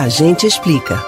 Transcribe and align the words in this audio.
A 0.00 0.08
gente 0.08 0.46
explica. 0.46 0.98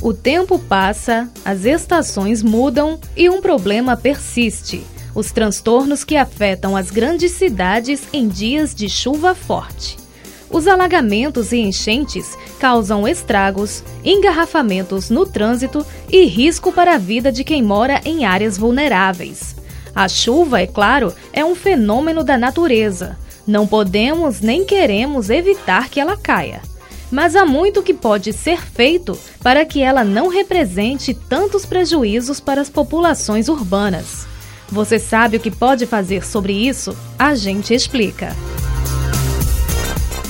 O 0.00 0.14
tempo 0.14 0.60
passa, 0.60 1.28
as 1.44 1.64
estações 1.64 2.40
mudam 2.40 3.00
e 3.16 3.28
um 3.28 3.40
problema 3.40 3.96
persiste: 3.96 4.86
os 5.12 5.32
transtornos 5.32 6.04
que 6.04 6.16
afetam 6.16 6.76
as 6.76 6.88
grandes 6.88 7.32
cidades 7.32 8.02
em 8.12 8.28
dias 8.28 8.76
de 8.76 8.88
chuva 8.88 9.34
forte. 9.34 9.96
Os 10.48 10.68
alagamentos 10.68 11.50
e 11.50 11.56
enchentes 11.56 12.38
causam 12.60 13.08
estragos, 13.08 13.82
engarrafamentos 14.04 15.10
no 15.10 15.26
trânsito 15.26 15.84
e 16.08 16.26
risco 16.26 16.70
para 16.70 16.94
a 16.94 16.98
vida 16.98 17.32
de 17.32 17.42
quem 17.42 17.60
mora 17.60 18.00
em 18.04 18.24
áreas 18.24 18.56
vulneráveis. 18.56 19.56
A 19.92 20.06
chuva, 20.06 20.60
é 20.60 20.66
claro, 20.68 21.12
é 21.32 21.44
um 21.44 21.56
fenômeno 21.56 22.22
da 22.22 22.38
natureza. 22.38 23.18
Não 23.46 23.66
podemos 23.66 24.40
nem 24.40 24.64
queremos 24.64 25.30
evitar 25.30 25.88
que 25.88 26.00
ela 26.00 26.16
caia 26.16 26.60
mas 27.10 27.34
há 27.34 27.44
muito 27.44 27.82
que 27.82 27.92
pode 27.92 28.32
ser 28.32 28.60
feito 28.60 29.18
para 29.42 29.64
que 29.64 29.82
ela 29.82 30.04
não 30.04 30.28
represente 30.28 31.12
tantos 31.12 31.66
prejuízos 31.66 32.38
para 32.38 32.60
as 32.60 32.70
populações 32.70 33.48
urbanas. 33.48 34.26
Você 34.68 34.98
sabe 34.98 35.36
o 35.36 35.40
que 35.40 35.50
pode 35.50 35.86
fazer 35.86 36.24
sobre 36.24 36.52
isso? 36.52 36.96
A 37.18 37.34
gente 37.34 37.74
explica. 37.74 38.36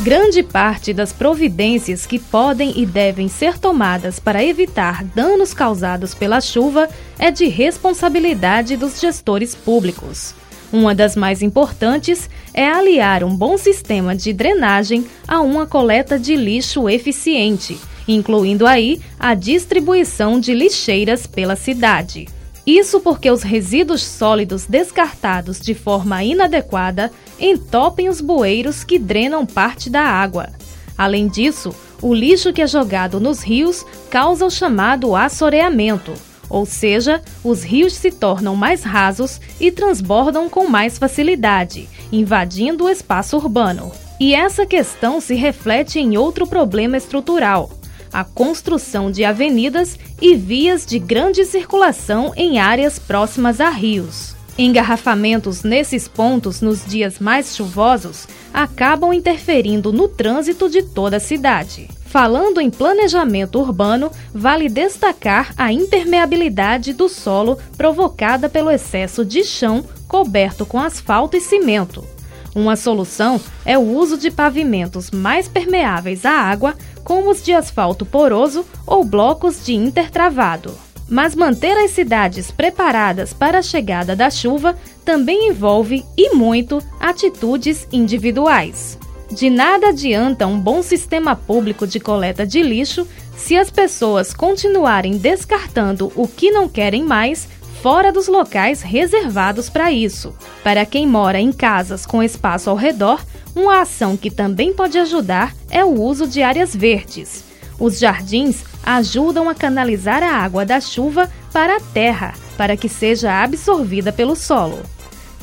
Grande 0.02 0.43
parte 0.43 0.95
das 0.95 1.13
providências 1.13 2.07
que 2.07 2.19
podem 2.19 2.73
e 2.80 2.87
devem 2.87 3.29
ser 3.29 3.59
tomadas 3.59 4.19
para 4.19 4.43
evitar 4.43 5.05
danos 5.05 5.52
causados 5.52 6.15
pela 6.15 6.41
chuva 6.41 6.88
é 7.19 7.30
de 7.30 7.47
responsabilidade 7.49 8.79
dos 8.79 8.99
gestores 8.99 9.55
públicos. 9.55 10.35
Uma 10.73 10.95
das 10.95 11.16
mais 11.16 11.42
importantes 11.42 12.30
é 12.55 12.69
aliar 12.69 13.24
um 13.24 13.34
bom 13.34 13.59
sistema 13.59 14.15
de 14.15 14.33
drenagem 14.33 15.05
a 15.27 15.41
uma 15.41 15.66
coleta 15.66 16.16
de 16.16 16.37
lixo 16.37 16.88
eficiente, 16.88 17.77
incluindo 18.06 18.66
aí 18.66 19.01
a 19.18 19.35
distribuição 19.35 20.38
de 20.38 20.54
lixeiras 20.54 21.27
pela 21.27 21.57
cidade. 21.57 22.29
Isso 22.65 23.01
porque 23.01 23.29
os 23.29 23.43
resíduos 23.43 24.02
sólidos 24.02 24.65
descartados 24.65 25.59
de 25.59 25.74
forma 25.74 26.23
inadequada 26.23 27.10
entopem 27.38 28.09
os 28.09 28.21
bueiros 28.21 28.84
que 28.84 28.99
drenam 28.99 29.45
parte 29.45 29.90
da 29.90 30.02
água. 30.02 30.51
Além 30.96 31.27
disso, 31.27 31.74
o 32.01 32.15
lixo 32.15 32.52
que 32.52 32.62
é 32.62 32.66
jogado 32.66 33.18
nos 33.18 33.43
rios 33.43 33.84
causa 34.09 34.46
o 34.46 34.51
chamado 34.51 35.16
assoreamento 35.16 36.12
ou 36.51 36.66
seja, 36.66 37.23
os 37.45 37.62
rios 37.62 37.95
se 37.95 38.10
tornam 38.10 38.56
mais 38.56 38.82
rasos 38.82 39.40
e 39.60 39.70
transbordam 39.70 40.51
com 40.51 40.68
mais 40.68 40.98
facilidade, 40.98 41.88
invadindo 42.10 42.84
o 42.84 42.90
espaço 42.90 43.37
urbano. 43.37 43.93
E 44.18 44.34
essa 44.34 44.66
questão 44.66 45.21
se 45.21 45.34
reflete 45.34 46.01
em 46.01 46.18
outro 46.18 46.46
problema 46.46 46.96
estrutural: 46.96 47.71
a 48.12 48.24
construção 48.24 49.10
de 49.10 49.24
avenidas 49.24 49.96
e 50.21 50.34
vias 50.34 50.84
de 50.84 50.98
grande 50.98 51.45
circulação 51.45 52.32
em 52.37 52.59
áreas 52.59 52.98
próximas 52.98 53.60
a 53.60 53.71
rios. 53.71 54.34
Engarrafamentos 54.59 55.62
nesses 55.62 56.06
pontos 56.06 56.60
nos 56.60 56.84
dias 56.84 57.18
mais 57.18 57.56
chuvosos 57.56 58.26
acabam 58.52 59.12
interferindo 59.12 59.93
no 59.93 60.06
trânsito 60.09 60.68
de 60.68 60.82
toda 60.82 61.16
a 61.16 61.21
cidade. 61.21 61.88
Falando 62.11 62.61
em 62.61 62.69
planejamento 62.69 63.61
urbano, 63.61 64.11
vale 64.34 64.69
destacar 64.69 65.55
a 65.56 65.72
impermeabilidade 65.72 66.93
do 66.93 67.09
solo 67.09 67.56
provocada 67.77 68.49
pelo 68.49 68.69
excesso 68.69 69.25
de 69.25 69.44
chão 69.44 69.84
coberto 70.09 70.67
com 70.67 70.81
asfalto 70.81 71.37
e 71.37 71.41
cimento. 71.41 72.05
Uma 72.53 72.75
solução 72.75 73.41
é 73.65 73.78
o 73.78 73.83
uso 73.83 74.19
de 74.19 74.28
pavimentos 74.28 75.12
mais 75.12 75.47
permeáveis 75.47 76.27
à 76.27 76.33
água, 76.33 76.75
como 77.05 77.31
os 77.31 77.44
de 77.44 77.53
asfalto 77.53 78.05
poroso 78.05 78.67
ou 78.84 79.05
blocos 79.05 79.65
de 79.65 79.75
intertravado. 79.75 80.77
Mas 81.09 81.37
manter 81.37 81.78
as 81.78 81.93
cidades 81.93 82.51
preparadas 82.51 83.33
para 83.33 83.61
a 83.61 83.63
chegada 83.63 84.17
da 84.17 84.31
chuva 84.31 84.77
também 85.05 85.49
envolve, 85.49 86.05
e 86.17 86.34
muito, 86.34 86.83
atitudes 86.99 87.87
individuais. 87.93 88.99
De 89.31 89.49
nada 89.49 89.91
adianta 89.91 90.47
um 90.47 90.59
bom 90.59 90.83
sistema 90.83 91.37
público 91.37 91.87
de 91.87 92.01
coleta 92.01 92.45
de 92.45 92.63
lixo 92.63 93.07
se 93.37 93.57
as 93.57 93.71
pessoas 93.71 94.35
continuarem 94.35 95.17
descartando 95.17 96.13
o 96.17 96.27
que 96.27 96.51
não 96.51 96.69
querem 96.69 97.05
mais 97.05 97.49
fora 97.81 98.13
dos 98.13 98.27
locais 98.27 98.83
reservados 98.83 99.71
para 99.71 99.93
isso. 99.93 100.35
Para 100.63 100.85
quem 100.85 101.07
mora 101.07 101.41
em 101.41 101.53
casas 101.53 102.05
com 102.05 102.23
espaço 102.23 102.69
ao 102.69 102.77
redor, 102.77 103.25
uma 103.55 103.81
ação 103.81 104.17
que 104.17 104.31
também 104.31 104.73
pode 104.73 104.99
ajudar 104.99 105.55
é 105.71 105.85
o 105.85 106.01
uso 106.01 106.27
de 106.27 106.43
áreas 106.43 106.75
verdes. 106.75 107.45
Os 107.79 107.99
jardins 107.99 108.65
ajudam 108.85 109.49
a 109.49 109.55
canalizar 109.55 110.23
a 110.23 110.37
água 110.37 110.67
da 110.67 110.81
chuva 110.81 111.31
para 111.53 111.77
a 111.77 111.81
terra, 111.81 112.35
para 112.57 112.77
que 112.77 112.89
seja 112.89 113.43
absorvida 113.43 114.13
pelo 114.13 114.37
solo. 114.37 114.81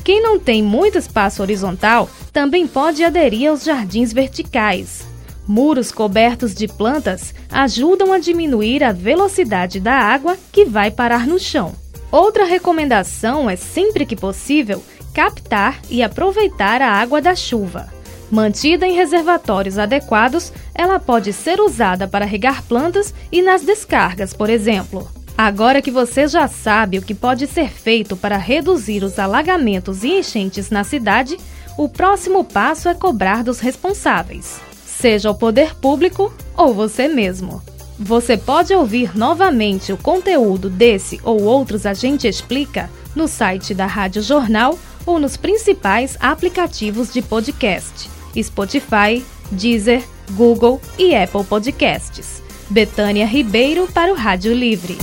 Quem 0.08 0.22
não 0.22 0.38
tem 0.38 0.62
muito 0.62 0.96
espaço 0.96 1.42
horizontal 1.42 2.08
também 2.32 2.66
pode 2.66 3.04
aderir 3.04 3.50
aos 3.50 3.62
jardins 3.62 4.10
verticais. 4.10 5.06
Muros 5.46 5.92
cobertos 5.92 6.54
de 6.54 6.66
plantas 6.66 7.34
ajudam 7.50 8.14
a 8.14 8.18
diminuir 8.18 8.82
a 8.82 8.90
velocidade 8.90 9.78
da 9.78 9.92
água 9.92 10.38
que 10.50 10.64
vai 10.64 10.90
parar 10.90 11.26
no 11.26 11.38
chão. 11.38 11.74
Outra 12.10 12.44
recomendação 12.44 13.50
é, 13.50 13.54
sempre 13.54 14.06
que 14.06 14.16
possível, 14.16 14.82
captar 15.12 15.78
e 15.90 16.02
aproveitar 16.02 16.80
a 16.80 16.90
água 16.90 17.20
da 17.20 17.34
chuva. 17.34 17.92
Mantida 18.30 18.86
em 18.86 18.94
reservatórios 18.94 19.76
adequados, 19.76 20.50
ela 20.74 20.98
pode 20.98 21.34
ser 21.34 21.60
usada 21.60 22.08
para 22.08 22.24
regar 22.24 22.62
plantas 22.62 23.12
e 23.30 23.42
nas 23.42 23.60
descargas, 23.60 24.32
por 24.32 24.48
exemplo. 24.48 25.06
Agora 25.38 25.80
que 25.80 25.92
você 25.92 26.26
já 26.26 26.48
sabe 26.48 26.98
o 26.98 27.02
que 27.02 27.14
pode 27.14 27.46
ser 27.46 27.70
feito 27.70 28.16
para 28.16 28.36
reduzir 28.36 29.04
os 29.04 29.20
alagamentos 29.20 30.02
e 30.02 30.18
enchentes 30.18 30.68
na 30.68 30.82
cidade, 30.82 31.38
o 31.78 31.88
próximo 31.88 32.42
passo 32.42 32.88
é 32.88 32.94
cobrar 32.94 33.44
dos 33.44 33.60
responsáveis, 33.60 34.60
seja 34.84 35.30
o 35.30 35.34
poder 35.36 35.76
público 35.76 36.34
ou 36.56 36.74
você 36.74 37.06
mesmo. 37.06 37.62
Você 37.96 38.36
pode 38.36 38.74
ouvir 38.74 39.16
novamente 39.16 39.92
o 39.92 39.96
conteúdo 39.96 40.68
desse 40.68 41.20
ou 41.22 41.44
outros 41.44 41.86
A 41.86 41.94
Gente 41.94 42.26
Explica 42.26 42.90
no 43.14 43.28
site 43.28 43.72
da 43.74 43.86
Rádio 43.86 44.22
Jornal 44.22 44.76
ou 45.06 45.20
nos 45.20 45.36
principais 45.36 46.16
aplicativos 46.18 47.12
de 47.12 47.22
podcast: 47.22 48.10
Spotify, 48.42 49.24
Deezer, 49.52 50.02
Google 50.32 50.80
e 50.98 51.14
Apple 51.14 51.44
Podcasts. 51.44 52.42
Betânia 52.68 53.24
Ribeiro 53.24 53.86
para 53.94 54.12
o 54.12 54.16
Rádio 54.16 54.52
Livre. 54.52 54.98